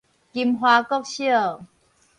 [0.33, 1.63] 金華國小